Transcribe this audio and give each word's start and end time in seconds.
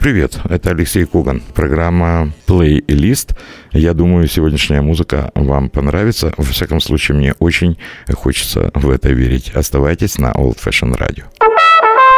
Привет, 0.00 0.38
это 0.48 0.70
Алексей 0.70 1.04
Коган. 1.06 1.42
Программа 1.54 2.32
Playlist. 2.46 3.36
Я 3.72 3.94
думаю, 3.94 4.28
сегодняшняя 4.28 4.80
музыка 4.80 5.32
вам 5.34 5.70
понравится. 5.70 6.32
Во 6.36 6.44
всяком 6.44 6.80
случае, 6.80 7.18
мне 7.18 7.34
очень 7.40 7.76
хочется 8.12 8.70
в 8.74 8.90
это 8.90 9.08
верить. 9.10 9.50
Оставайтесь 9.50 10.18
на 10.18 10.30
Old 10.30 10.58
Fashion 10.64 10.96
Radio. 10.96 11.24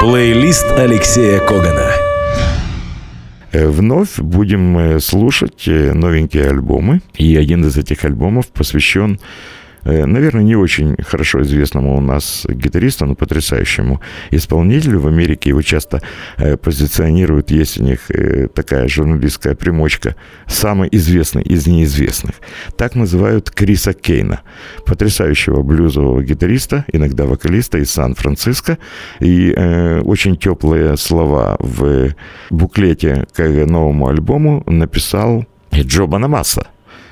Плейлист 0.00 0.66
Алексея 0.72 1.40
Когана. 1.40 1.90
Э, 3.52 3.66
вновь 3.66 4.18
будем 4.18 4.78
э, 4.78 5.00
слушать 5.00 5.66
э, 5.66 5.94
новенькие 5.94 6.48
альбомы. 6.48 7.00
И 7.14 7.34
один 7.36 7.64
из 7.64 7.78
этих 7.78 8.04
альбомов 8.04 8.48
посвящен 8.48 9.18
наверное, 9.84 10.42
не 10.42 10.56
очень 10.56 10.96
хорошо 11.02 11.42
известному 11.42 11.96
у 11.96 12.00
нас 12.00 12.46
гитаристу, 12.48 13.06
но 13.06 13.14
потрясающему 13.14 14.00
исполнителю. 14.30 15.00
В 15.00 15.06
Америке 15.06 15.50
его 15.50 15.62
часто 15.62 16.02
э, 16.36 16.56
позиционируют, 16.56 17.50
есть 17.50 17.80
у 17.80 17.84
них 17.84 18.10
э, 18.10 18.48
такая 18.48 18.88
журналистская 18.88 19.54
примочка, 19.54 20.16
самый 20.46 20.88
известный 20.92 21.42
из 21.42 21.66
неизвестных. 21.66 22.36
Так 22.76 22.94
называют 22.94 23.50
Криса 23.50 23.92
Кейна, 23.92 24.40
потрясающего 24.84 25.62
блюзового 25.62 26.22
гитариста, 26.22 26.84
иногда 26.92 27.24
вокалиста 27.24 27.78
из 27.78 27.90
Сан-Франциско. 27.90 28.78
И 29.20 29.52
э, 29.56 30.00
очень 30.00 30.36
теплые 30.36 30.96
слова 30.96 31.56
в 31.58 32.14
буклете 32.50 33.26
к 33.32 33.42
новому 33.66 34.08
альбому 34.08 34.62
написал 34.66 35.46
Джо 35.72 36.06
Банамаса 36.06 36.66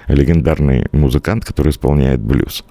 легендарный 0.08 0.86
музыкант, 0.92 1.44
который 1.44 1.70
исполняет 1.70 2.20
блюз. 2.20 2.64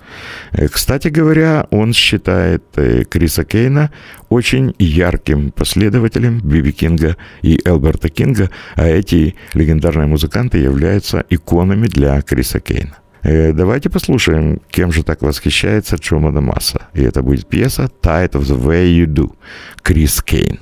Э, 0.52 0.68
кстати 0.68 1.08
говоря, 1.08 1.68
он 1.72 1.94
считает 1.94 2.64
э, 2.76 3.04
Криса 3.04 3.44
Кейна 3.44 3.92
очень 4.30 4.76
ярким 4.80 5.52
последователем 5.52 6.40
Биби 6.40 6.72
Кинга 6.72 7.16
и 7.42 7.60
Элберта 7.64 8.10
Кинга, 8.10 8.50
а 8.76 8.86
эти 8.88 9.36
легендарные 9.54 10.08
музыканты 10.08 10.58
являются 10.58 11.24
иконами 11.30 11.88
для 11.88 12.22
Криса 12.22 12.60
Кейна. 12.60 12.98
Э, 13.24 13.52
давайте 13.54 13.90
послушаем, 13.90 14.62
кем 14.70 14.92
же 14.92 15.04
так 15.04 15.22
восхищается 15.22 15.96
Джо 15.96 16.18
Мадамаса. 16.18 16.88
И 16.94 17.04
это 17.04 17.22
будет 17.22 17.48
пьеса 17.48 17.90
«Tired 18.02 18.32
of 18.32 18.44
the 18.44 18.60
Way 18.60 18.98
You 18.98 19.06
Do» 19.06 19.34
Крис 19.82 20.22
Кейн. 20.22 20.60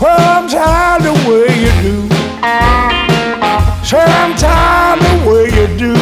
Well, 0.00 0.16
I'm 0.18 0.48
tired 0.48 1.04
of 1.04 1.24
the 1.24 1.30
way 1.30 1.46
you 1.60 1.70
do. 1.82 2.89
I'm 3.92 4.98
the 5.00 5.14
way 5.28 5.44
you 5.46 5.66
do. 5.76 5.94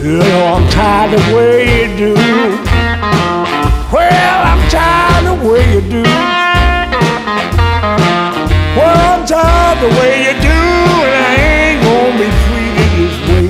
You 0.00 0.18
know 0.18 0.54
I'm 0.54 0.68
tired 0.70 1.14
of 1.14 1.20
the 1.26 1.34
way 1.34 1.82
you 1.82 1.96
do. 1.96 2.14
Well, 3.92 4.44
I'm 4.46 4.62
tired 4.70 5.26
of 5.26 5.40
the 5.40 5.48
way 5.48 5.62
you 5.74 5.80
do. 5.80 6.02
Well, 8.76 8.96
I'm 9.14 9.26
tired 9.26 9.78
the 9.80 9.88
way 9.98 10.12
you 10.26 10.34
do, 10.40 10.60
and 11.02 11.14
I 11.24 11.34
ain't 11.42 11.82
gonna 11.82 12.18
be 12.18 12.28
treated 12.44 12.90
this 12.98 13.16
way. 13.28 13.48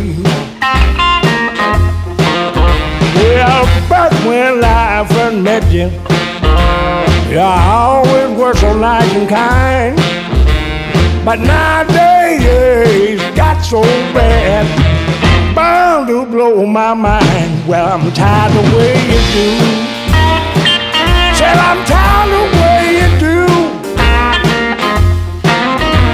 Well, 3.16 3.62
back 3.90 4.12
when 4.24 4.64
I 4.64 5.04
first 5.08 5.36
met 5.36 5.64
you, 5.70 5.90
I 7.38 7.40
always 7.70 8.30
was 8.38 8.58
so 8.60 8.72
nice 8.78 9.12
and 9.14 9.28
kind. 9.28 10.21
But 11.24 11.38
nowadays 11.38 13.20
got 13.36 13.62
so 13.64 13.80
bad, 14.12 14.66
bound 15.54 16.08
to 16.08 16.26
blow 16.26 16.66
my 16.66 16.94
mind. 16.94 17.68
Well, 17.68 17.86
I'm 17.92 18.12
tired 18.12 18.52
the 18.52 18.62
way 18.76 18.94
you 19.06 19.20
do. 19.30 19.48
Said 21.38 21.56
I'm 21.56 21.84
tired 21.86 22.28
the 22.34 22.42
way 22.58 22.82
you 22.98 23.08
do. 23.22 23.46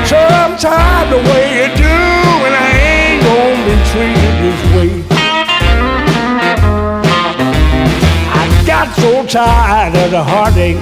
Said 0.07 0.31
I'm 0.31 0.55
tired 0.59 1.09
the 1.11 1.21
way 1.31 1.45
you 1.57 1.69
do, 1.75 1.99
and 2.45 2.55
I 2.55 2.69
ain't 2.93 3.21
gonna 3.25 3.65
be 3.65 3.75
treated 3.89 4.35
this 4.45 4.61
way. 4.77 4.91
I 8.41 8.45
got 8.67 8.89
so 8.97 9.25
tired 9.25 9.97
of 9.97 10.11
the 10.11 10.23
heartache, 10.23 10.77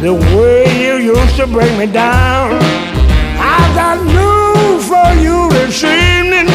the 0.00 0.14
way 0.14 0.64
you 0.80 1.14
used 1.14 1.36
to 1.36 1.46
bring 1.46 1.76
me 1.76 1.86
down 1.86 2.52
I've 3.40 3.74
got 3.74 3.98
news 4.04 4.88
for 4.88 5.10
you 5.20 5.48
this 5.50 5.84
evening. 5.84 6.46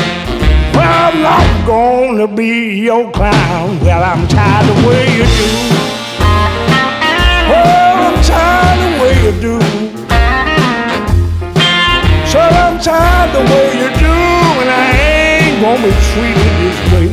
Well, 0.74 1.12
I'm 1.12 1.22
not 1.22 1.68
gonna 1.68 2.28
be 2.28 2.82
your 2.82 3.10
clown. 3.12 3.80
Well, 3.80 4.04
I'm 4.04 4.28
tired 4.28 4.68
the 4.68 4.88
way 4.88 5.04
you 5.18 5.24
do. 5.24 5.50
Well, 7.50 7.96
I'm 8.08 8.24
tired 8.24 8.80
the 8.84 8.92
way 9.02 9.14
you 9.24 9.32
do. 9.40 9.60
So 12.28 12.40
I'm 12.40 12.80
tired 12.80 13.32
the 13.34 13.44
way 13.52 13.68
you 13.82 13.90
do, 14.00 14.16
and 14.62 14.70
I 14.70 14.88
ain't 15.08 15.62
gonna 15.62 15.84
be 15.84 15.92
treated 16.12 16.54
this 16.60 16.80
way. 16.92 17.10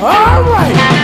All 0.00 0.42
right. 0.42 1.01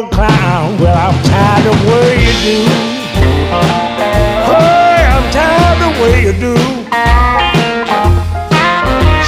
Your 0.00 0.10
clown. 0.10 0.78
Well, 0.80 0.96
I'm 0.96 1.18
tired 1.24 1.66
of 1.66 1.76
the 1.80 1.90
way 1.90 2.10
you 2.24 2.34
do. 2.48 2.58
Hey, 4.48 4.98
I'm 5.14 5.26
tired 5.30 5.80
of 5.86 5.92
way 6.00 6.16
you 6.26 6.34
do. 6.46 6.54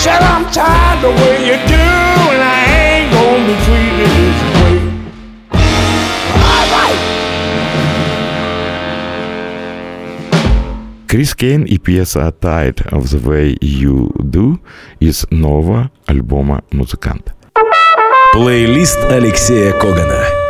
Said 0.03 0.23
I'm 0.33 0.45
tired 0.51 0.97
of 0.97 1.03
the 1.05 1.13
way 1.21 1.37
you 1.49 1.57
do, 1.69 1.87
and 2.33 2.43
I 2.43 2.61
ain't 2.85 3.09
gonna 3.13 3.47
be 3.49 3.55
treated 3.65 4.11
this 4.17 4.43
Крис 11.09 11.35
Кейн 11.35 11.65
и 11.65 11.77
пьеса 11.77 12.33
«Tired 12.41 12.91
of 12.91 13.05
the 13.05 13.23
Way 13.23 13.59
You 13.61 14.11
Do» 14.17 14.61
из 14.99 15.27
нового 15.31 15.91
альбома 16.07 16.65
музыканта. 16.71 17.35
Плейлист 18.33 18.97
Алексея 19.11 19.73
Когана. 19.73 20.42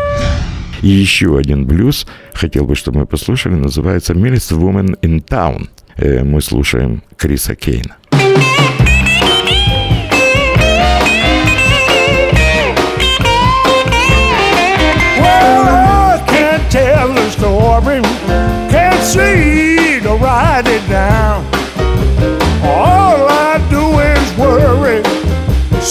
И 0.83 0.89
еще 0.89 1.39
один 1.39 1.65
блюз, 1.65 2.07
хотел 2.33 2.65
бы, 2.65 2.75
чтобы 2.75 3.01
мы 3.01 3.07
послушали, 3.07 3.55
называется 3.55 4.15
«Millest 4.15 4.53
Woman 4.53 4.99
in 5.03 5.25
Town». 5.25 5.69
Э, 5.97 6.25
мы 6.25 6.41
слушаем 6.41 7.03
Криса 7.17 7.55
Кейна. 7.55 7.97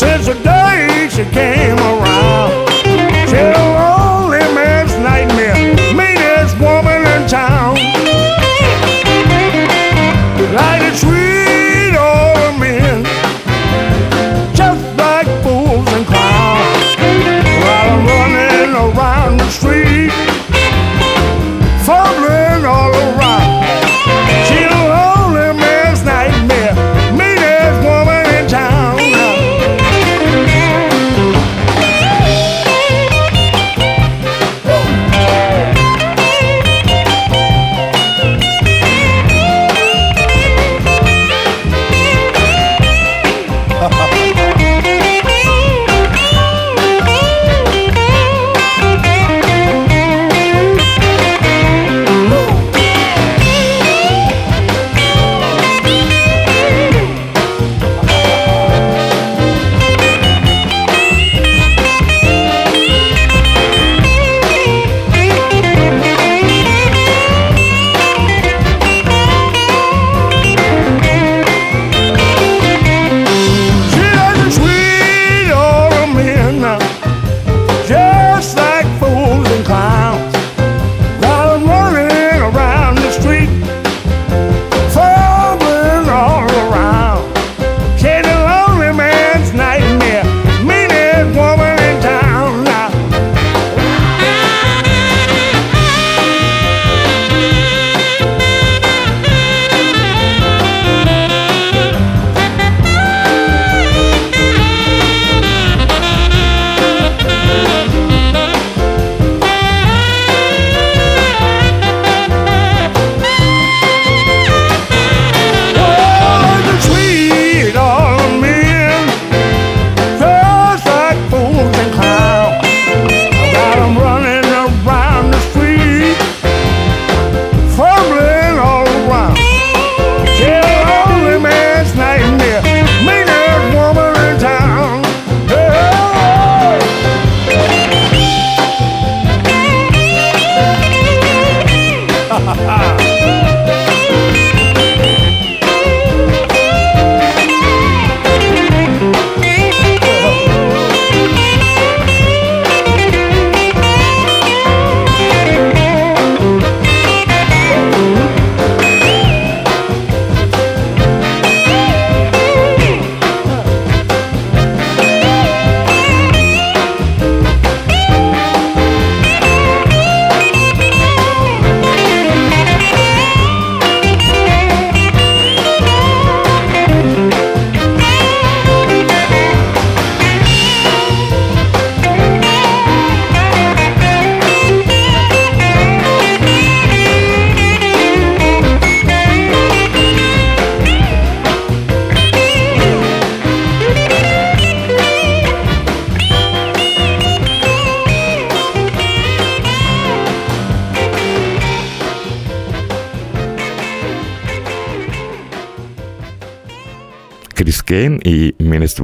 Since 0.01 0.25
the 0.25 0.33
day 0.35 1.09
she 1.11 1.25
came 1.25 1.77
around. 1.77 2.20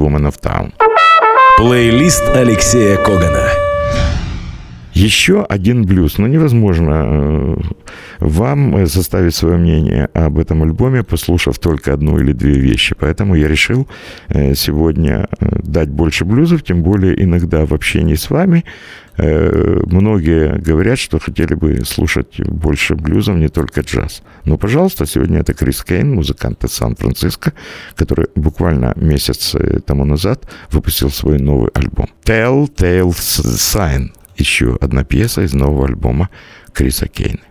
Woman 0.07 0.25
of 0.27 0.39
Town. 0.41 0.71
Плейлист 1.57 2.23
Алексея 2.33 2.97
Когана. 2.97 3.49
Еще 4.93 5.43
один 5.43 5.85
блюз. 5.85 6.17
Ну, 6.17 6.27
невозможно 6.27 7.03
э, 7.05 7.57
вам 8.19 8.87
составить 8.87 9.35
свое 9.35 9.57
мнение 9.57 10.09
об 10.13 10.39
этом 10.39 10.63
альбоме, 10.63 11.03
послушав 11.03 11.59
только 11.59 11.93
одну 11.93 12.17
или 12.19 12.31
две 12.31 12.53
вещи. 12.53 12.95
Поэтому 12.97 13.35
я 13.35 13.47
решил 13.47 13.87
э, 14.29 14.55
сегодня 14.55 15.27
э, 15.39 15.59
дать 15.61 15.89
больше 15.89 16.25
блюзов, 16.25 16.63
тем 16.63 16.83
более 16.83 17.21
иногда 17.21 17.65
в 17.65 17.73
общении 17.73 18.15
с 18.15 18.29
вами 18.29 18.63
многие 19.17 20.59
говорят, 20.59 20.99
что 20.99 21.19
хотели 21.19 21.55
бы 21.55 21.83
слушать 21.85 22.39
больше 22.39 22.95
блюзов, 22.95 23.37
не 23.37 23.49
только 23.49 23.81
джаз. 23.81 24.21
Но, 24.45 24.57
пожалуйста, 24.57 25.05
сегодня 25.05 25.39
это 25.39 25.53
Крис 25.53 25.83
Кейн, 25.83 26.13
музыкант 26.13 26.63
из 26.63 26.73
Сан-Франциско, 26.73 27.53
который 27.95 28.27
буквально 28.35 28.93
месяц 28.95 29.55
э, 29.55 29.79
тому 29.79 30.05
назад 30.05 30.47
выпустил 30.71 31.09
свой 31.09 31.39
новый 31.39 31.69
альбом. 31.73 32.07
Telltale 32.23 33.09
Sign. 33.09 34.11
Еще 34.37 34.77
одна 34.79 35.03
пьеса 35.03 35.41
из 35.41 35.53
нового 35.53 35.87
альбома 35.87 36.29
Криса 36.73 37.07
Кейна. 37.07 37.41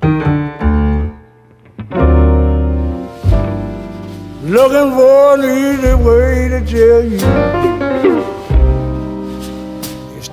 Looking 4.48 4.92
for 4.92 5.34
an 5.34 5.42
easy 5.42 5.94
way 5.96 6.48
to 6.48 6.60
tell 6.64 7.02
you 7.02 8.35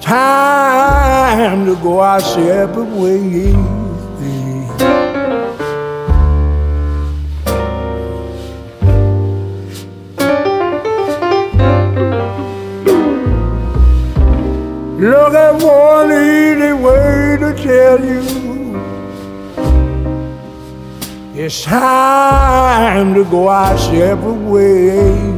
time 0.03 1.65
to 1.65 1.75
go 1.77 1.99
our 1.99 2.19
separate 2.19 2.83
ways. 2.83 3.55
Looking 14.99 15.59
for 15.59 16.03
an 16.03 16.11
easy 16.11 16.73
way 16.73 17.37
to 17.39 17.53
tell 17.63 17.99
you 18.03 18.23
it's 21.33 21.63
time 21.63 23.13
to 23.13 23.23
go 23.25 23.47
our 23.47 23.77
separate 23.77 24.33
ways. 24.33 25.32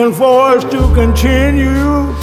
Reason 0.00 0.18
for 0.18 0.56
us 0.56 0.64
to 0.64 0.94
continue. 0.94 2.14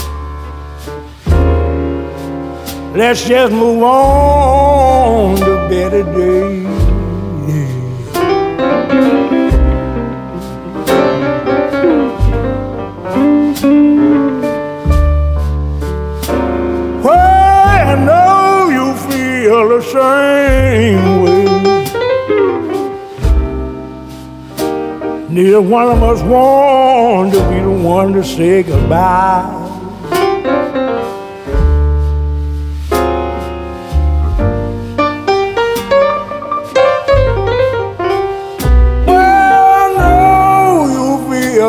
Let's 2.95 3.27
just 3.27 3.53
move 3.53 3.83
on 3.83 5.37
to 5.37 5.69
better 5.69 6.03
days. 6.03 6.65
Well, 17.03 17.13
I 17.13 17.95
know 18.05 18.69
you 18.69 18.95
feel 19.07 19.69
the 19.69 19.81
same 19.81 21.21
way. 21.23 21.36
Neither 25.37 25.61
one 25.61 25.87
of 25.89 26.01
us 26.01 26.23
want 26.23 27.31
to 27.33 27.39
be 27.47 27.59
the 27.59 27.69
one 27.69 28.11
to 28.13 28.23
say 28.23 28.63
goodbye. 28.63 29.65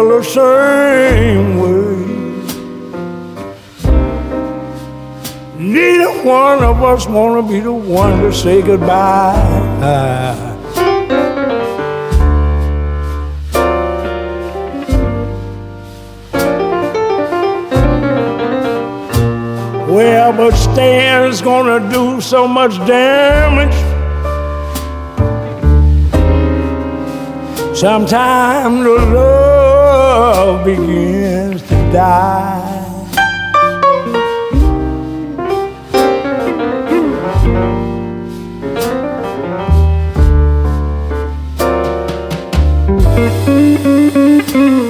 The 0.09 0.25
same 0.25 1.59
way. 1.59 1.97
Neither 5.59 6.11
one 6.25 6.65
of 6.65 6.83
us 6.83 7.07
want 7.07 7.47
to 7.47 7.53
be 7.53 7.61
the 7.61 7.73
one 7.73 8.19
to 8.23 8.33
say 8.33 8.63
goodbye. 8.63 10.48
Well, 19.89 20.35
but 20.35 20.55
Stan's 20.55 21.41
gonna 21.41 21.91
do 21.91 22.21
so 22.21 22.47
much 22.47 22.77
damage. 22.87 23.75
Sometime 27.75 28.85
the 28.85 28.99
love 29.15 30.65
begins 30.67 31.63
to 31.63 31.75
die. 31.91 32.79
Well, 44.49 44.88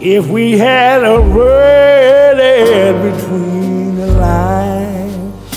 If 0.00 0.28
we 0.28 0.56
had 0.56 1.02
a 1.02 1.20
read 1.20 2.38
it 2.38 2.94
between 3.02 3.96
the 3.96 4.06
lines. 4.06 5.56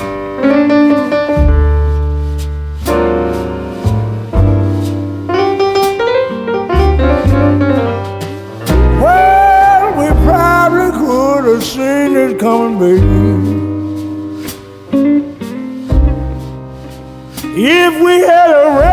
Well, 9.00 9.94
we 10.00 10.08
probably 10.26 10.90
could 10.98 11.54
have 11.54 11.64
seen 11.64 12.16
it 12.16 12.40
coming, 12.40 12.80
baby. 12.80 13.62
If 17.64 18.04
we 18.04 18.22
had 18.22 18.50
a 18.50 18.91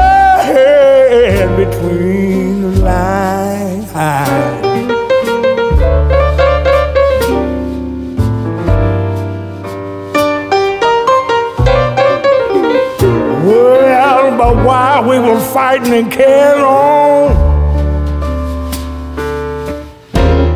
fighting 15.57 15.93
and 15.93 16.11
carrying 16.11 16.63
on, 16.63 17.31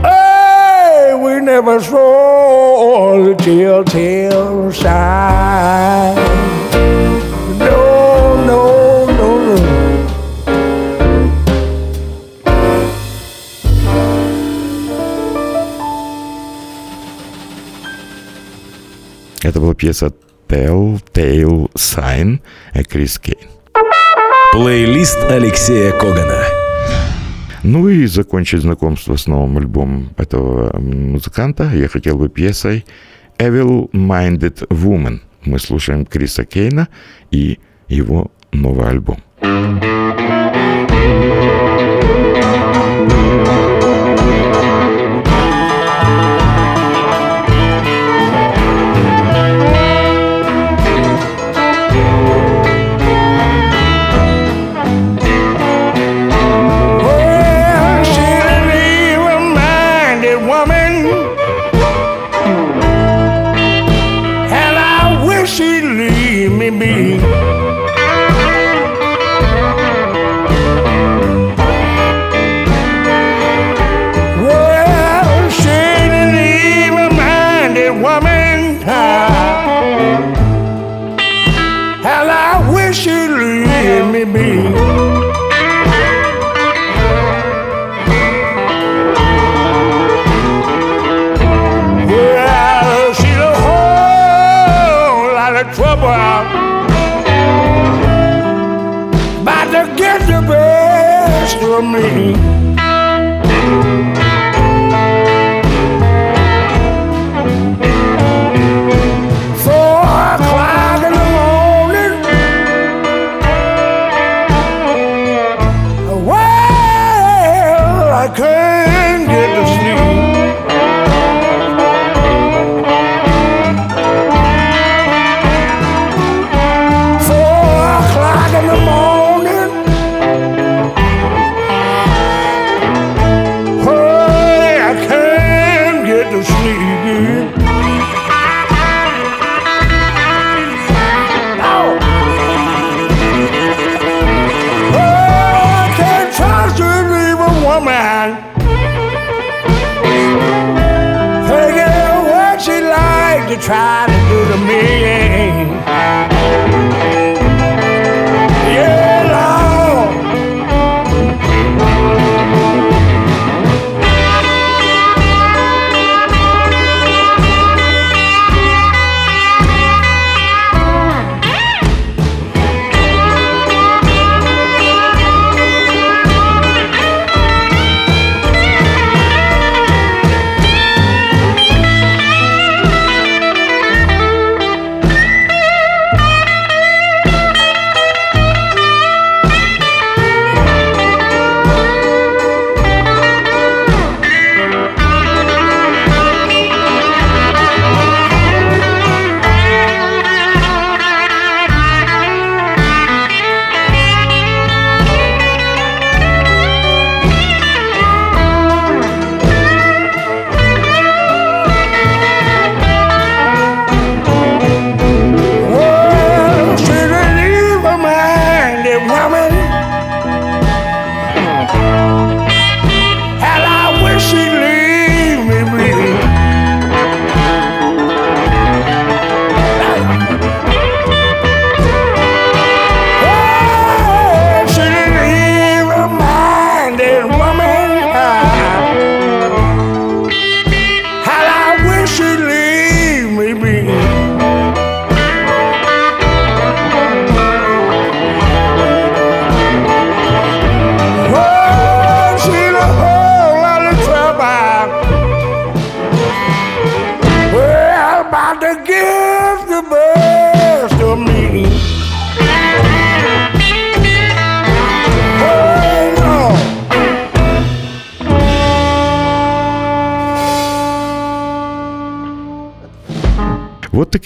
hey, 0.04 1.14
we 1.16 1.40
never 1.42 1.80
saw 1.82 3.24
the 3.24 3.36
telltale 3.36 4.72
sign. 4.72 6.16
No, 7.58 8.36
no, 8.46 9.06
no, 9.06 9.38
no. 9.38 9.58
Это 19.42 19.60
была 19.60 19.74
пьеса 19.74 20.12
Telltale 20.48 21.70
Sign 21.76 22.42
Крис 22.90 23.20
Кейн. 23.20 23.50
Плейлист 24.53 25.17
Алексея 25.31 25.93
Когана. 25.93 26.43
Ну 27.63 27.89
и 27.89 28.05
закончить 28.05 28.61
знакомство 28.61 29.17
с 29.17 29.27
новым 29.27 29.57
альбомом 29.57 30.11
этого 30.19 30.79
музыканта 30.79 31.71
я 31.73 31.89
хотел 31.89 32.19
бы 32.19 32.29
пьесой 32.29 32.85
Evil 33.39 33.91
Minded 33.93 34.69
Woman. 34.69 35.21
Мы 35.47 35.59
слушаем 35.59 36.05
Криса 36.05 36.45
Кейна 36.45 36.89
и 37.31 37.61
его 37.89 38.31
новый 38.53 38.91
альбом. 38.91 39.23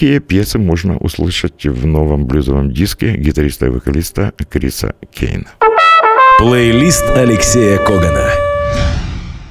Такие 0.06 0.20
пьесы 0.20 0.58
можно 0.60 0.96
услышать 0.98 1.66
в 1.66 1.84
новом 1.84 2.26
блюзовом 2.26 2.70
диске 2.70 3.16
гитариста 3.16 3.66
и 3.66 3.70
вокалиста 3.70 4.32
Криса 4.48 4.94
Кейна. 5.12 5.48
Плейлист 6.38 7.02
Алексея 7.10 7.78
Когана. 7.78 8.30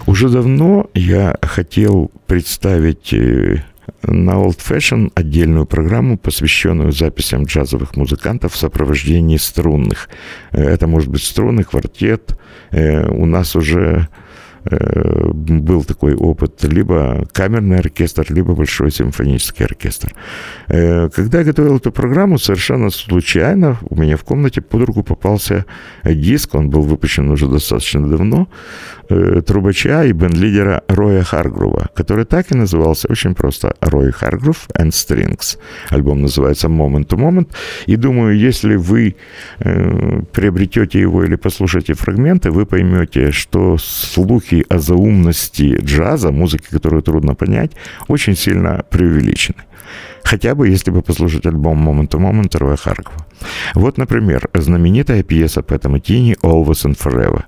Уже 0.07 0.29
давно 0.29 0.89
я 0.93 1.35
хотел 1.41 2.09
представить 2.25 3.11
э, 3.11 3.63
на 4.03 4.31
Old 4.35 4.59
Fashion 4.65 5.11
отдельную 5.13 5.65
программу, 5.65 6.17
посвященную 6.17 6.93
записям 6.93 7.43
джазовых 7.43 7.97
музыкантов 7.97 8.53
в 8.53 8.57
сопровождении 8.57 9.35
струнных. 9.35 10.07
Э, 10.51 10.63
Это 10.63 10.87
может 10.87 11.09
быть 11.09 11.23
струнный 11.23 11.65
квартет. 11.65 12.39
Э, 12.71 13.09
У 13.09 13.25
нас 13.25 13.57
уже 13.57 14.07
был 14.65 15.83
такой 15.83 16.15
опыт, 16.15 16.63
либо 16.63 17.27
камерный 17.31 17.79
оркестр, 17.79 18.25
либо 18.29 18.55
большой 18.55 18.91
симфонический 18.91 19.65
оркестр. 19.65 20.13
Э, 20.67 21.09
Когда 21.09 21.39
я 21.39 21.43
готовил 21.43 21.77
эту 21.77 21.91
программу, 21.91 22.39
совершенно 22.39 22.89
случайно 22.89 23.77
у 23.89 23.95
меня 23.95 24.17
в 24.17 24.23
комнате 24.23 24.61
под 24.61 24.81
руку 24.83 25.03
попался 25.03 25.65
диск, 26.03 26.55
он 26.55 26.69
был 26.69 26.81
выпущен 26.81 27.29
уже 27.29 27.47
достаточно 27.47 28.07
давно, 28.07 28.47
э, 29.09 29.41
трубача 29.45 30.03
и 30.05 30.13
бенд-лидера 30.13 30.81
Роя 30.87 31.23
Харгрува, 31.23 31.89
который 31.95 32.25
так 32.25 32.51
и 32.51 32.57
назывался 32.57 33.07
очень 33.09 33.35
просто 33.35 33.75
Рой 33.81 34.11
Харгрув 34.11 34.67
and 34.79 34.89
Strings. 34.89 35.57
Альбом 35.89 36.21
называется 36.21 36.67
Moment 36.67 37.07
to 37.07 37.17
Moment. 37.17 37.47
И 37.85 37.95
думаю, 37.97 38.37
если 38.37 38.75
вы 38.75 39.15
э, 39.59 40.21
приобретете 40.33 40.99
его 40.99 41.23
или 41.23 41.35
послушаете 41.35 41.93
фрагменты, 41.93 42.49
вы 42.51 42.65
поймете, 42.65 43.31
что 43.31 43.77
слухи 43.77 44.54
о 44.69 44.79
заумности 44.79 45.77
джаза, 45.81 46.31
музыки, 46.31 46.67
которую 46.69 47.01
трудно 47.01 47.35
понять, 47.35 47.71
очень 48.07 48.35
сильно 48.35 48.83
преувеличены. 48.89 49.63
Хотя 50.23 50.55
бы, 50.55 50.67
если 50.69 50.91
бы 50.91 51.01
послушать 51.01 51.45
альбом 51.45 51.87
Moment 51.87 52.09
to 52.09 52.19
Moment 52.19 52.57
Роя 52.57 52.75
Харгова. 52.75 53.25
Вот, 53.75 53.97
например, 53.97 54.49
знаменитая 54.53 55.23
пьеса 55.23 55.61
Пэта 55.61 55.89
Матини 55.89 56.35
«Always 56.41 56.85
and 56.85 56.97
Forever». 56.97 57.43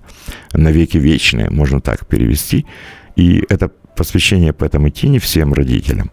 «Навеки 0.54 0.98
вечные», 0.98 1.50
можно 1.50 1.82
так 1.82 2.06
перевести. 2.06 2.66
И 3.16 3.44
это 3.50 3.72
посвящение 3.96 4.54
Пэта 4.54 4.80
Матини 4.80 5.18
всем 5.18 5.54
родителям. 5.54 6.12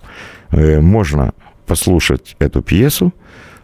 Э, 0.51 0.81
Можно 0.81 1.33
послушать 1.67 2.37
эту 2.39 2.63
пьесу, 2.63 3.13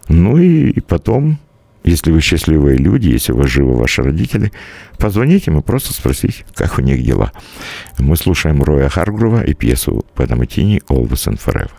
ну 0.09 0.39
и 0.39 0.81
потом, 0.81 1.39
если 1.85 2.11
вы 2.11 2.21
счастливые 2.21 2.77
люди, 2.77 3.09
если 3.09 3.33
у 3.33 3.37
вас 3.37 3.49
живы 3.49 3.75
ваши 3.75 4.03
родители, 4.03 4.53
позвоните 4.99 5.51
им 5.51 5.59
и 5.59 5.63
просто 5.63 5.93
спросить, 5.93 6.45
как 6.55 6.79
у 6.79 6.83
них 6.83 7.03
дела. 7.05 7.33
Мы 7.99 8.17
слушаем 8.17 8.63
Роя 8.63 8.89
Харгрува 8.89 9.43
и 9.45 9.55
пьесу 9.55 10.05
Пэта 10.15 10.37
Матини 10.37 10.83
«Always 10.89 11.29
and 11.29 11.41
Forever». 11.43 11.71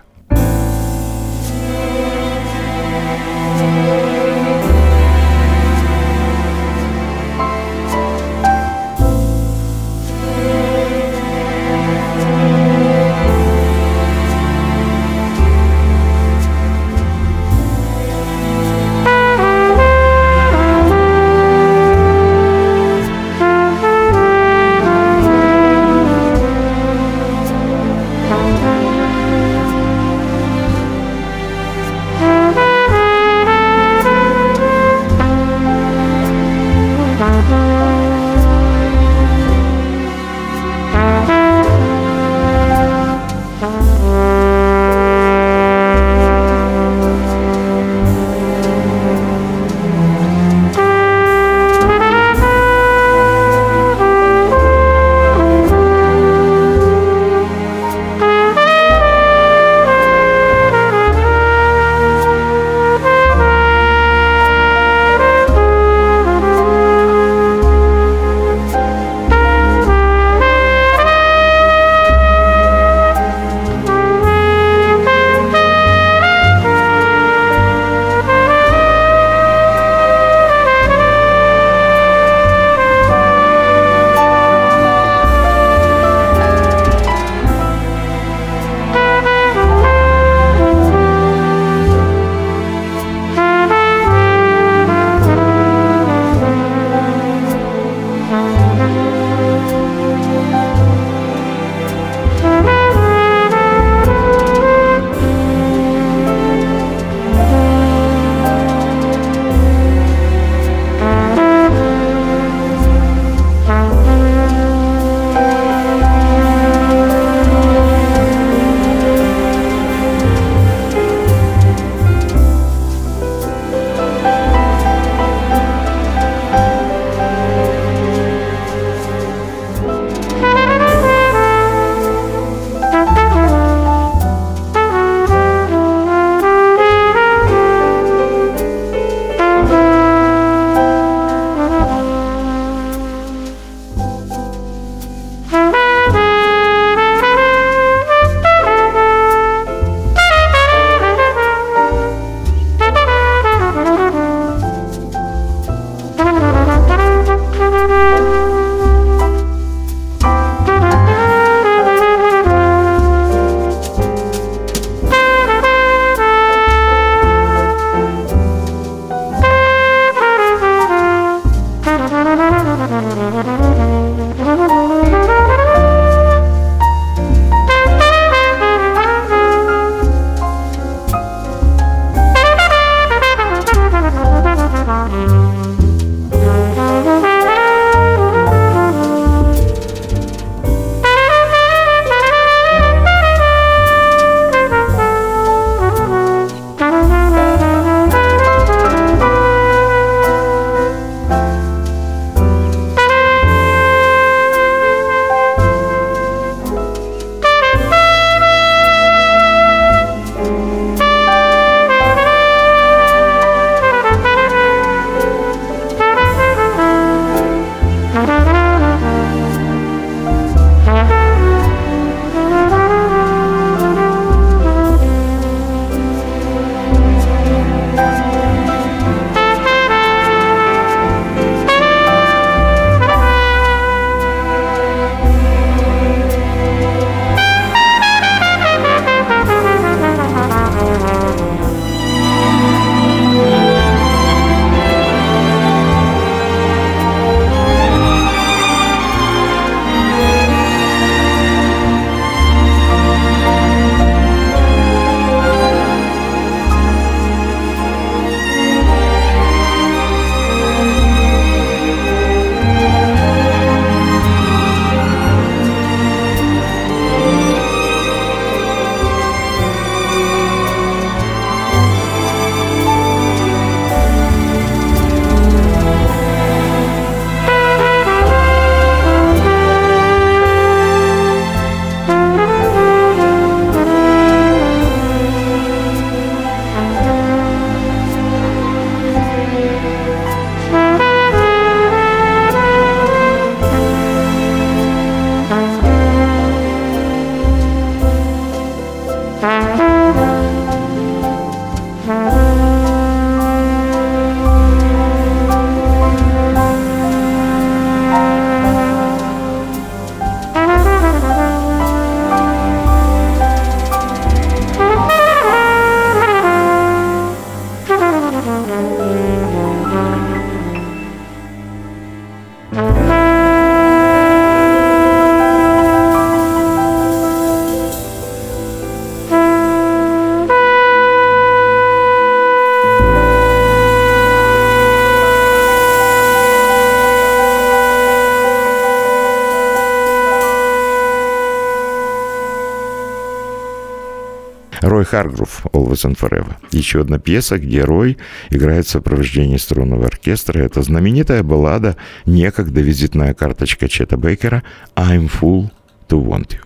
Рой 345.21 345.29
Харгрув 345.29 345.65
«Always 345.73 346.05
and 346.05 346.17
Forever». 346.17 346.55
Еще 346.71 347.01
одна 347.01 347.19
пьеса, 347.19 347.57
где 347.57 347.84
Рой 347.84 348.17
играет 348.49 348.88
в 348.88 348.89
сопровождении 348.89 349.57
струнного 349.57 350.05
оркестра. 350.05 350.60
Это 350.60 350.81
знаменитая 350.81 351.43
баллада, 351.43 351.95
некогда 352.25 352.81
визитная 352.81 353.34
карточка 353.34 353.88
Чета 353.88 354.17
Бейкера 354.17 354.63
«I'm 354.95 355.29
full 355.29 355.69
to 356.10 356.23
want 356.23 356.51
you». 356.51 356.62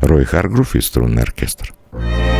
Рой 0.00 0.24
Харгрув 0.24 0.74
и 0.74 0.80
струнный 0.80 1.22
оркестр. 1.22 1.72
Вот 1.92 2.35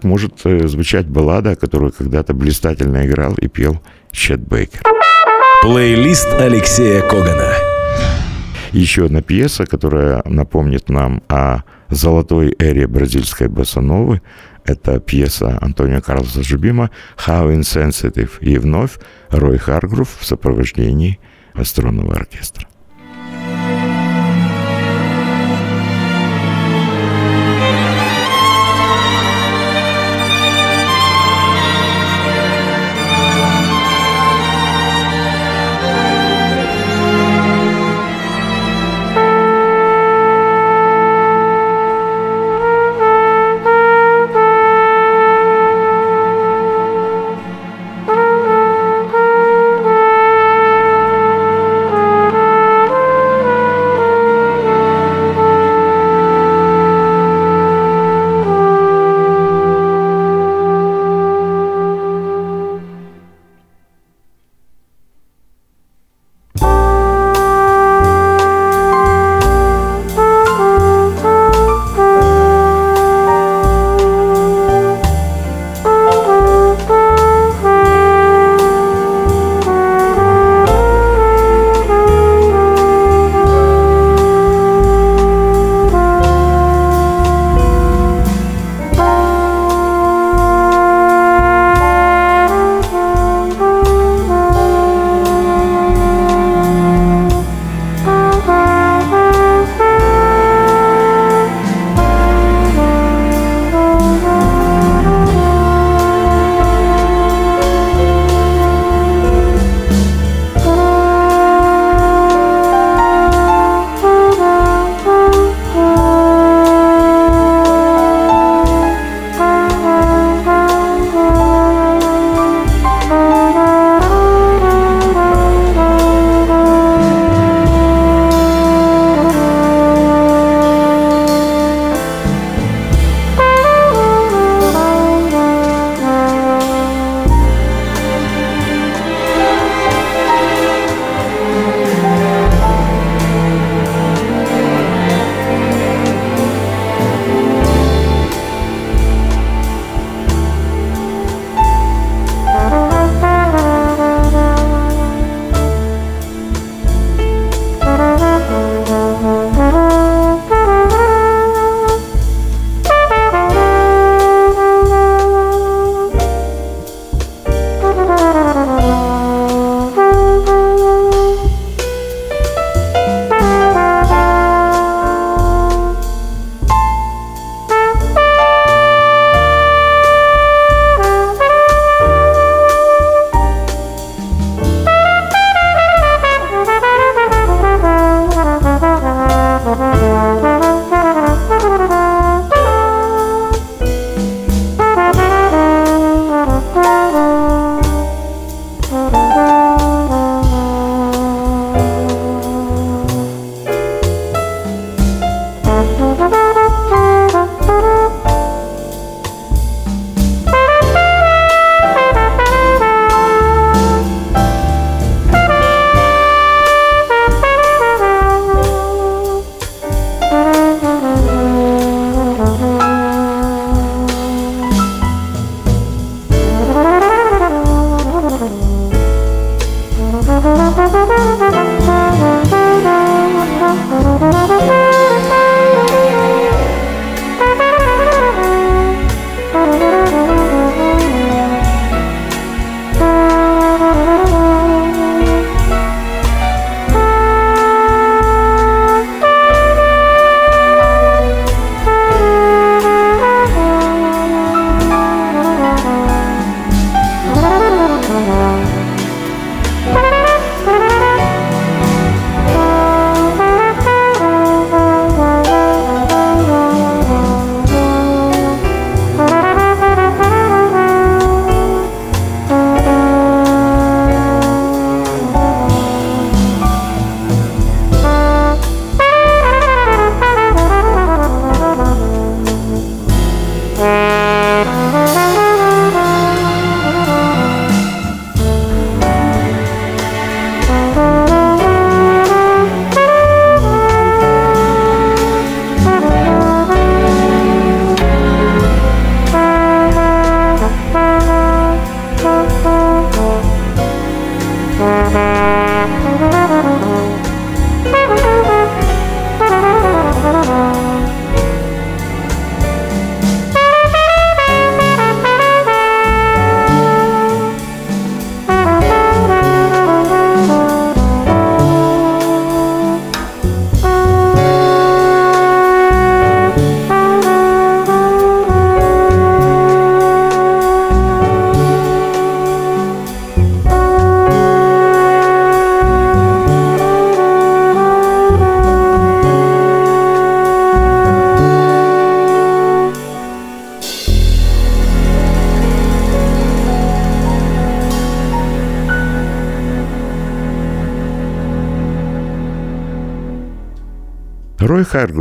так 0.00 0.04
может 0.04 0.40
э, 0.44 0.66
звучать 0.66 1.06
баллада, 1.06 1.56
которую 1.56 1.92
когда-то 1.92 2.32
блистательно 2.32 3.06
играл 3.06 3.34
и 3.34 3.48
пел 3.48 3.82
Чет 4.10 4.40
Бейкер. 4.40 4.80
Плейлист 5.62 6.26
Алексея 6.40 7.02
Когана. 7.02 7.52
Еще 8.72 9.06
одна 9.06 9.20
пьеса, 9.20 9.66
которая 9.66 10.22
напомнит 10.24 10.88
нам 10.88 11.22
о 11.28 11.64
золотой 11.90 12.54
эре 12.58 12.86
бразильской 12.86 13.48
басановы, 13.48 14.22
это 14.64 15.00
пьеса 15.00 15.58
Антонио 15.60 16.00
Карлоса 16.00 16.42
Жубима 16.42 16.90
«How 17.26 17.54
Insensitive» 17.54 18.30
и 18.40 18.56
вновь 18.56 18.98
Рой 19.30 19.58
Харгрув 19.58 20.08
в 20.18 20.24
сопровождении 20.24 21.18
струнного 21.62 22.14
оркестра. 22.14 22.69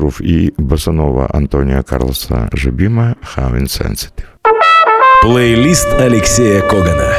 Харгрув 0.09 0.21
и 0.21 0.53
басанова 0.57 1.27
Антонио 1.33 1.83
Карлоса 1.83 2.49
Жабима 2.53 3.15
«How 3.35 3.57
Insensitive». 3.57 4.25
Плейлист 5.21 5.87
Алексея 5.93 6.61
Когана. 6.61 7.13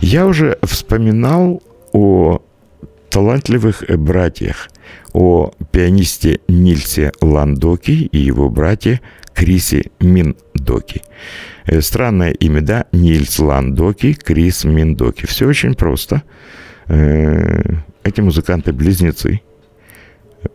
Я 0.00 0.26
уже 0.26 0.58
вспоминал 0.62 1.62
о 1.92 2.40
талантливых 3.10 3.84
братьях, 3.98 4.68
о 5.12 5.50
пианисте 5.72 6.40
Нильсе 6.48 7.12
Ландоки 7.20 8.08
и 8.12 8.18
его 8.18 8.48
брате 8.48 9.00
Крисе 9.34 9.90
Миндоки. 10.00 11.02
Странное 11.80 12.30
имя, 12.30 12.60
да? 12.60 12.84
Нильс 12.92 13.38
Ландоки, 13.38 14.12
Крис 14.14 14.64
Миндоки. 14.64 15.26
Все 15.26 15.46
очень 15.46 15.74
просто. 15.74 16.22
Эти 16.88 18.20
музыканты-близнецы. 18.20 19.40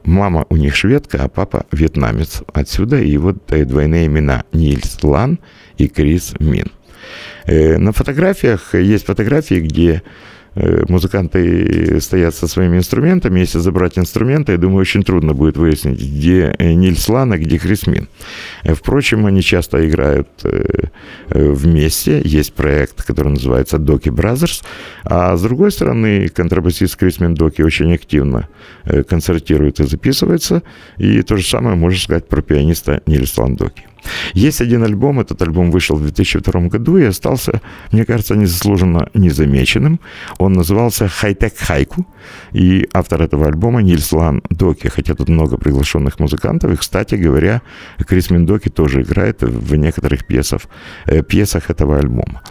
Мама 0.03 0.45
у 0.49 0.57
них 0.57 0.75
шведка, 0.75 1.23
а 1.23 1.29
папа 1.29 1.65
вьетнамец. 1.71 2.43
Отсюда 2.53 2.99
и 2.99 3.17
вот 3.17 3.37
двойные 3.47 4.07
имена 4.07 4.43
Нильс 4.51 4.97
Лан 5.03 5.39
и 5.77 5.87
Крис 5.87 6.33
Мин. 6.39 6.71
Э, 7.45 7.77
на 7.77 7.91
фотографиях 7.91 8.75
есть 8.75 9.05
фотографии, 9.05 9.59
где 9.59 10.01
Э, 10.01 10.05
музыканты 10.55 12.01
стоят 12.01 12.35
со 12.35 12.47
своими 12.47 12.77
инструментами. 12.77 13.39
Если 13.39 13.59
забрать 13.59 13.97
инструменты, 13.97 14.51
я 14.51 14.57
думаю, 14.57 14.81
очень 14.81 15.03
трудно 15.03 15.33
будет 15.33 15.57
выяснить, 15.57 16.01
где 16.01 16.53
э, 16.57 16.73
Нильс 16.73 17.07
Лан, 17.07 17.31
а 17.31 17.37
где 17.37 17.57
Хрисмин. 17.57 18.09
Э, 18.63 18.73
впрочем, 18.73 19.25
они 19.25 19.41
часто 19.41 19.87
играют 19.87 20.27
вместе. 21.29 22.21
Есть 22.23 22.53
проект, 22.53 23.03
который 23.03 23.29
называется 23.29 23.77
Доки 23.77 24.09
Brothers. 24.09 24.63
А 25.03 25.35
с 25.37 25.41
другой 25.41 25.71
стороны, 25.71 26.27
контрабасист 26.29 26.97
Крисмин 26.97 27.35
Доки 27.35 27.61
очень 27.61 27.93
активно 27.93 28.47
концертирует 29.07 29.79
и 29.79 29.85
записывается. 29.85 30.63
И 30.97 31.21
то 31.21 31.37
же 31.37 31.47
самое 31.47 31.75
можно 31.75 31.99
сказать 31.99 32.27
про 32.27 32.41
пианиста 32.41 33.01
Нильс 33.05 33.37
Лан 33.37 33.55
Доки. 33.55 33.90
Есть 34.33 34.61
один 34.61 34.83
альбом, 34.83 35.19
этот 35.19 35.41
альбом 35.41 35.71
вышел 35.71 35.95
в 35.95 36.01
2002 36.01 36.61
году 36.61 36.97
и 36.97 37.03
остался, 37.03 37.61
мне 37.91 38.05
кажется, 38.05 38.35
незаслуженно 38.35 39.09
незамеченным. 39.13 39.99
Он 40.37 40.53
назывался 40.53 41.07
«Хай-тек 41.07 41.57
хайку», 41.57 42.05
и 42.53 42.87
автор 42.93 43.21
этого 43.21 43.47
альбома 43.47 43.81
Нильс 43.81 44.11
Лан 44.11 44.41
Доки, 44.49 44.87
хотя 44.87 45.15
тут 45.15 45.29
много 45.29 45.57
приглашенных 45.57 46.19
музыкантов, 46.19 46.71
и, 46.71 46.75
кстати 46.75 47.15
говоря, 47.15 47.61
Крис 48.07 48.29
Миндоки 48.29 48.69
тоже 48.69 49.01
играет 49.01 49.41
в 49.41 49.75
некоторых 49.75 50.25
пьесах, 50.25 50.61
э, 51.05 51.23
пьесах 51.23 51.69
этого 51.69 51.97
альбома. 51.97 52.41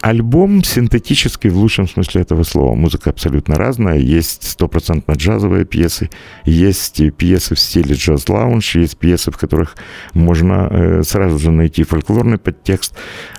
Альбом 0.00 0.64
синтетический 0.64 1.50
в 1.50 1.56
лучшем 1.56 1.88
смысле 1.88 2.22
этого 2.22 2.44
слова. 2.44 2.74
Музыка 2.74 3.10
абсолютно 3.10 3.56
разная. 3.56 3.98
Есть 3.98 4.48
стопроцентно 4.48 5.12
джазовые 5.12 5.64
пьесы, 5.64 6.10
есть 6.44 7.00
пьесы 7.16 7.54
в 7.54 7.60
стиле 7.60 7.94
джаз-лаунж, 7.94 8.76
есть 8.76 8.96
пьесы, 8.96 9.30
в 9.30 9.36
которых 9.36 9.76
можно 10.14 10.68
э, 10.70 10.79
сразу 11.02 11.38
же 11.38 11.50
найти 11.50 11.82
фольклорный 11.82 12.38
подтекст. 12.38 12.94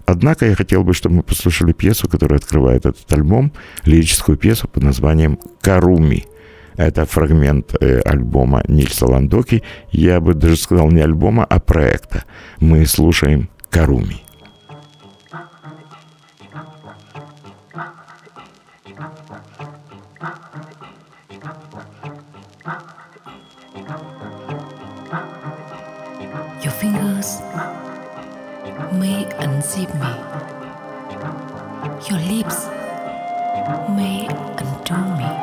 Однако 0.06 0.46
я 0.46 0.56
хотел 0.56 0.84
бы, 0.84 0.94
чтобы 0.94 1.16
мы 1.16 1.24
послушали 1.24 1.74
пьесу, 1.74 2.08
которая 2.10 2.40
открывает 2.40 2.86
этот 2.86 3.12
альбом, 3.14 3.52
лирическую 3.86 4.38
пьесу 4.38 4.68
под 4.68 4.84
названием 4.84 5.40
«Каруми». 5.62 6.26
Это 6.78 7.06
фрагмент 7.06 7.76
э, 7.80 8.00
альбома 8.02 8.64
Нильса 8.68 9.06
Ландоки. 9.06 9.62
Я 9.92 10.20
бы 10.20 10.34
даже 10.34 10.56
сказал 10.56 10.90
не 10.90 11.02
альбома, 11.02 11.46
а 11.46 11.60
проекта. 11.60 12.24
Мы 12.60 12.86
слушаем 12.86 13.50
«Каруми». 13.70 14.24
Unzip 29.42 29.94
me. 29.96 30.12
Your 32.10 32.20
lips 32.20 32.68
may 33.96 34.28
undo 34.58 34.98
me. 35.18 35.41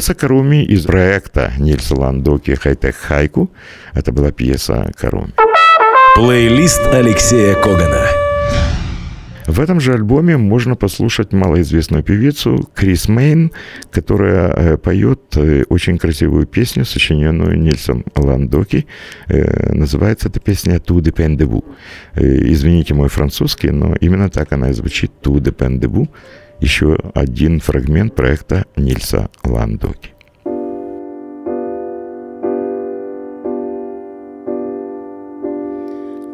Пьеса 0.00 0.14
Каруми 0.14 0.64
из 0.64 0.86
проекта 0.86 1.52
Нильса 1.58 1.94
Ландоки 1.94 2.54
«Хай-тек 2.54 2.96
хайку». 2.96 3.50
Это 3.92 4.12
была 4.12 4.32
пьеса 4.32 4.90
Каруми. 4.96 5.34
Плейлист 6.14 6.80
Алексея 6.86 7.54
Когана. 7.54 8.06
В 9.46 9.60
этом 9.60 9.78
же 9.78 9.92
альбоме 9.92 10.38
можно 10.38 10.74
послушать 10.74 11.34
малоизвестную 11.34 12.02
певицу 12.02 12.66
Крис 12.74 13.08
Мейн, 13.08 13.52
которая 13.90 14.48
э, 14.48 14.76
поет 14.78 15.36
э, 15.36 15.64
очень 15.68 15.98
красивую 15.98 16.46
песню, 16.46 16.86
сочиненную 16.86 17.58
Нильсом 17.58 18.06
Ландоки. 18.16 18.86
Э, 19.26 19.74
называется 19.74 20.28
эта 20.30 20.40
песня 20.40 20.80
«Ту 20.80 21.02
депендебу». 21.02 21.62
Извините 22.14 22.94
мой 22.94 23.10
французский, 23.10 23.70
но 23.70 23.94
именно 24.00 24.30
так 24.30 24.50
она 24.52 24.70
и 24.70 24.72
звучит 24.72 25.12
«Ту 25.20 25.40
депендебу». 25.40 26.08
еще 26.60 26.96
один 27.14 27.60
фрагмент 27.60 28.14
проекта 28.14 28.64
Нильса 28.76 29.28
Ландоки. 29.44 30.14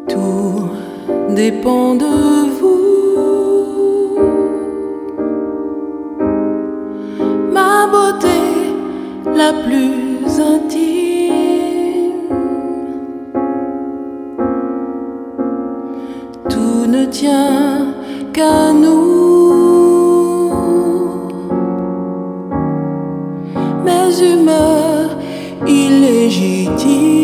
Tout 0.09 0.69
dépend 1.29 1.95
de 1.95 2.05
vous. 2.59 2.87
Ma 7.53 7.87
beauté 7.87 8.37
la 9.25 9.53
plus 9.63 10.39
intime. 10.39 11.07
Tout 16.49 16.85
ne 16.87 17.05
tient 17.05 17.93
qu'à 18.33 18.73
nous. 18.73 19.16
J'ai 26.29 26.65
dit 26.77 27.16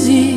dizer. 0.00 0.29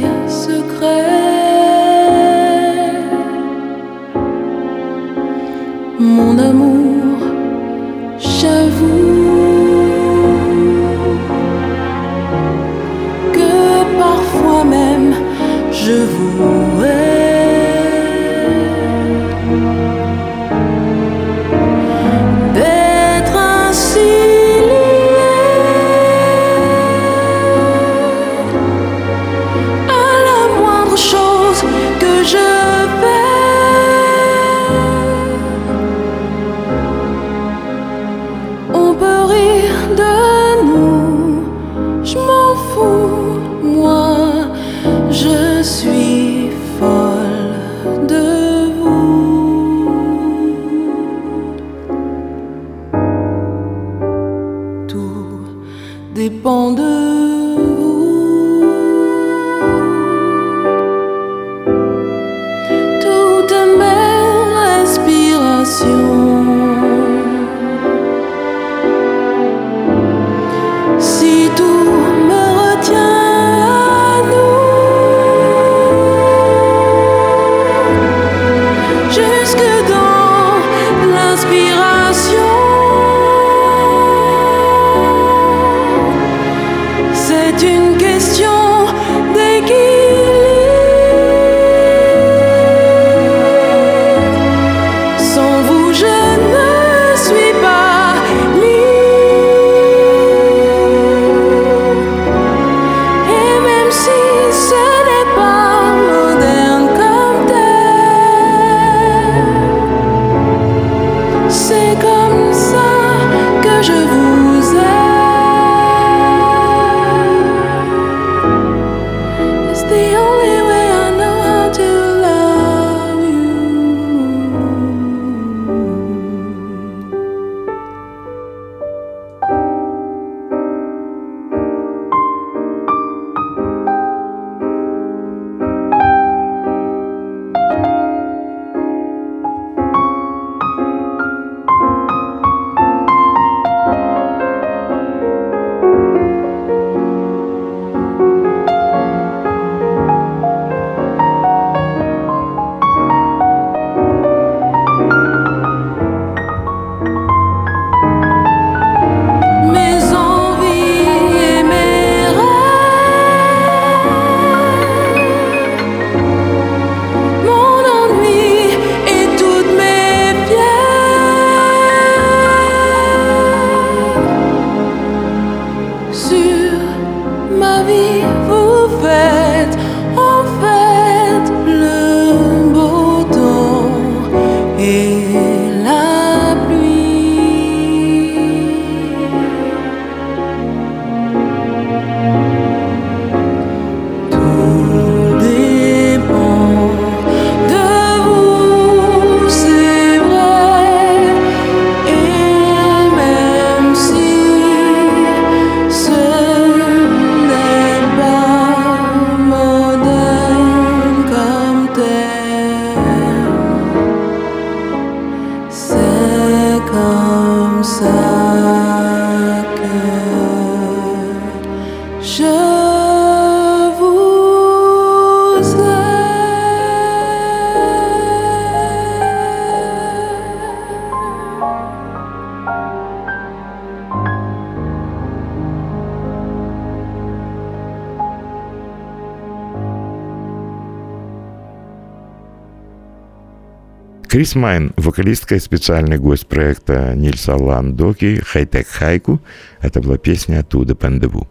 Крис 244.33 244.55
Майн, 244.55 244.93
вокалистка 244.97 245.53
и 245.53 245.59
специальный 245.59 246.17
гость 246.17 246.47
проекта 246.47 247.13
Нильса 247.15 247.55
Лан 247.55 247.92
Доки 247.92 248.41
«Haitek 248.43 248.87
Haiku». 248.87 249.39
Это 249.79 250.01
была 250.01 250.17
песня 250.17 250.63
«Туда 250.63 250.95
пендеву». 250.95 251.47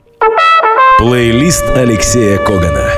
Плейлист 0.98 1.62
Алексея 1.76 2.38
Когана. 2.38 2.88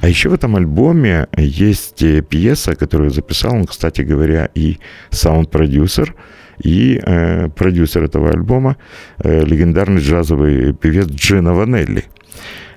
А 0.00 0.08
еще 0.08 0.30
в 0.30 0.32
этом 0.32 0.56
альбоме 0.56 1.26
есть 1.36 2.02
э, 2.02 2.22
пьеса, 2.22 2.74
которую 2.74 3.10
записал 3.10 3.52
он, 3.54 3.66
кстати 3.66 4.00
говоря, 4.00 4.48
и 4.54 4.78
саунд-продюсер, 5.10 6.14
и 6.62 6.98
э, 7.04 7.50
продюсер 7.50 8.04
этого 8.04 8.30
альбома, 8.30 8.78
э, 9.18 9.44
легендарный 9.44 10.00
джазовый 10.00 10.72
певец 10.72 11.08
Джино 11.08 11.52
Ванелли. 11.52 12.06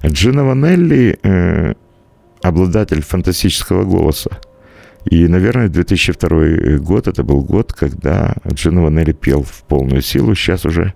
Джино 0.05 0.43
Ванелли 0.43 1.17
э, 1.23 1.75
обладатель 2.41 3.01
фантастического 3.01 3.85
голоса. 3.85 4.41
И, 5.09 5.27
наверное, 5.27 5.69
2002 5.69 6.77
год 6.79 7.07
это 7.07 7.23
был 7.23 7.41
год, 7.41 7.73
когда 7.73 8.35
Джина 8.47 8.83
Ванелли 8.83 9.13
пел 9.13 9.43
в 9.43 9.63
полную 9.63 10.01
силу. 10.01 10.35
Сейчас 10.35 10.65
уже, 10.65 10.93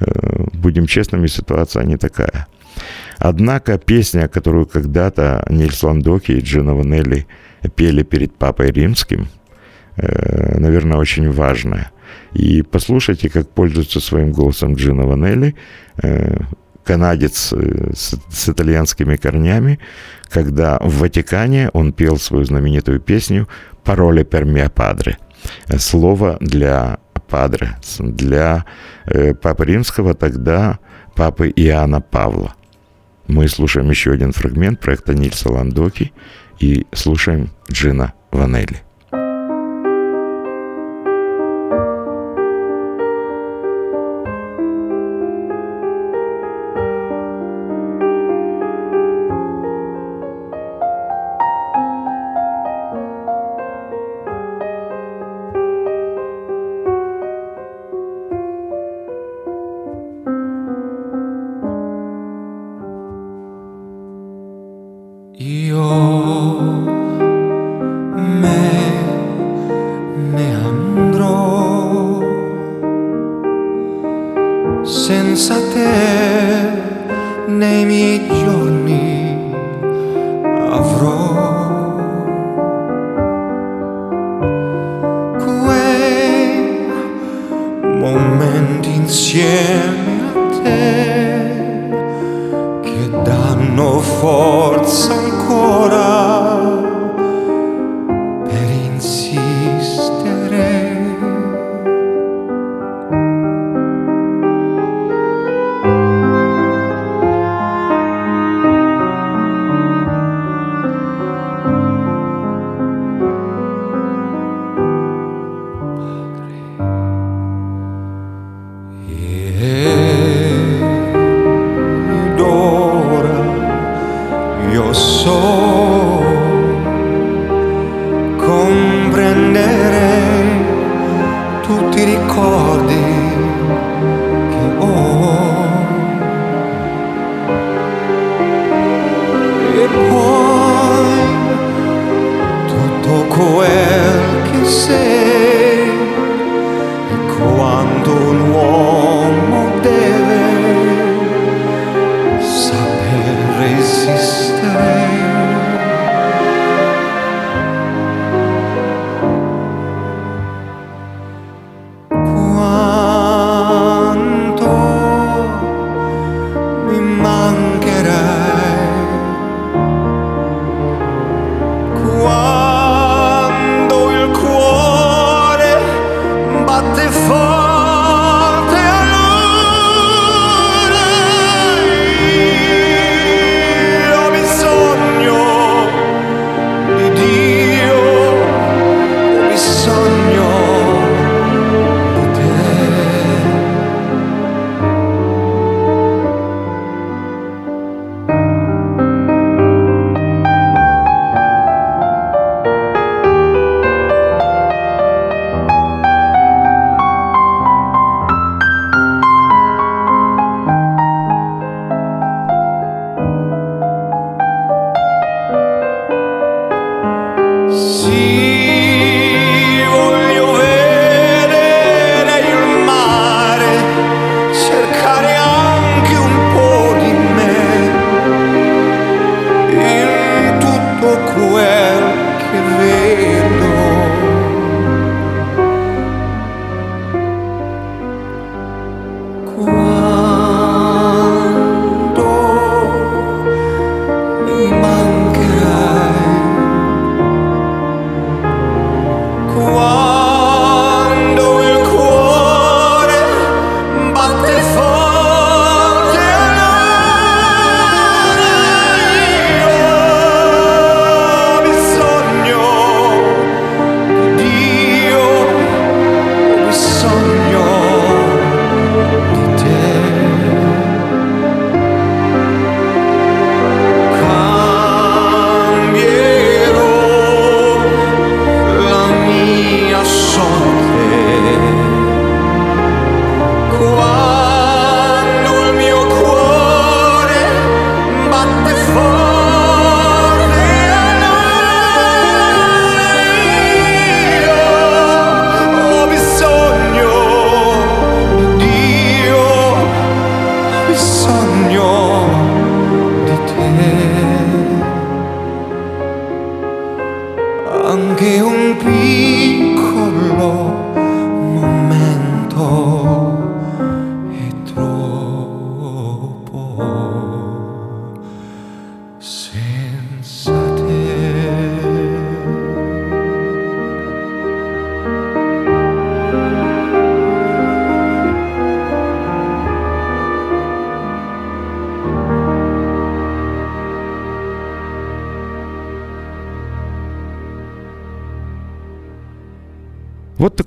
э, 0.00 0.44
будем 0.54 0.86
честными, 0.86 1.26
ситуация 1.26 1.84
не 1.84 1.96
такая. 1.96 2.46
Однако 3.18 3.78
песня, 3.78 4.28
которую 4.28 4.66
когда-то 4.66 5.44
Нильс 5.50 5.82
Ландоки 5.82 6.32
и 6.32 6.40
Джина 6.40 6.74
Ванелли 6.74 7.26
пели 7.76 8.02
перед 8.02 8.34
Папой 8.34 8.70
Римским, 8.70 9.28
э, 9.96 10.58
наверное, 10.58 10.98
очень 10.98 11.30
важная. 11.30 11.90
И 12.32 12.62
послушайте, 12.62 13.28
как 13.28 13.50
пользуется 13.50 14.00
своим 14.00 14.32
голосом 14.32 14.74
Джина 14.74 15.06
Ванелли, 15.06 15.54
э, 16.02 16.38
канадец 16.84 17.52
э, 17.52 17.92
с, 17.94 18.14
с 18.30 18.48
итальянскими 18.48 19.16
корнями, 19.16 19.78
когда 20.28 20.78
в 20.80 20.98
Ватикане 20.98 21.70
он 21.72 21.92
пел 21.92 22.18
свою 22.18 22.44
знаменитую 22.44 23.00
песню 23.00 23.48
«Пароле 23.84 24.22
per 24.22 24.44
mia 24.44 24.72
padre»– 24.72 25.16
слово 25.78 26.38
для 26.40 26.98
падре, 27.28 27.76
для 27.98 28.64
Папы 29.40 29.64
Римского, 29.64 30.14
тогда 30.14 30.78
Папы 31.14 31.48
Иоанна 31.48 32.00
Павла– 32.00 32.54
мы 33.32 33.48
слушаем 33.48 33.88
еще 33.90 34.12
один 34.12 34.32
фрагмент 34.32 34.80
проекта 34.80 35.14
Нильса 35.14 35.50
Ландоки 35.50 36.12
и 36.58 36.86
слушаем 36.92 37.50
Джина 37.70 38.12
Ванелли. 38.30 38.82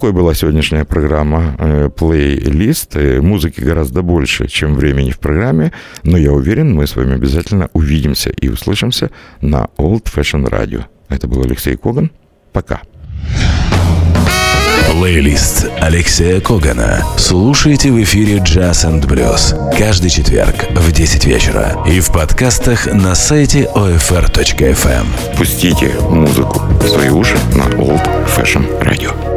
Такой 0.05 0.21
была 0.21 0.35
сегодняшняя 0.35 0.85
программа 0.85 1.55
э, 1.57 1.89
плейлист. 1.89 2.95
Э, 2.95 3.21
музыки 3.21 3.61
гораздо 3.61 4.03
больше, 4.03 4.47
чем 4.47 4.75
времени 4.75 5.09
в 5.09 5.17
программе, 5.17 5.71
но 6.03 6.15
я 6.15 6.31
уверен, 6.31 6.75
мы 6.75 6.85
с 6.85 6.95
вами 6.95 7.15
обязательно 7.15 7.69
увидимся 7.73 8.29
и 8.29 8.47
услышимся 8.47 9.09
на 9.41 9.67
Old 9.79 10.03
Fashion 10.03 10.47
Radio. 10.47 10.83
Это 11.09 11.27
был 11.27 11.41
Алексей 11.41 11.75
Коган. 11.75 12.11
Пока. 12.53 12.81
Плейлист 14.91 15.71
Алексея 15.79 16.39
Когана. 16.39 17.03
Слушайте 17.17 17.91
в 17.91 17.99
эфире 18.03 18.37
Jazz 18.37 18.85
and 18.87 19.07
Blues 19.07 19.75
каждый 19.75 20.11
четверг 20.11 20.67
в 20.69 20.91
10 20.91 21.25
вечера 21.25 21.83
и 21.87 21.99
в 21.99 22.11
подкастах 22.11 22.85
на 22.93 23.15
сайте 23.15 23.67
OFR.FM. 23.73 25.35
Пустите 25.35 25.95
музыку 26.11 26.59
в 26.79 26.87
свои 26.87 27.09
уши 27.09 27.37
на 27.55 27.63
Old 27.81 28.07
Fashion 28.27 28.67
Radio. 28.83 29.34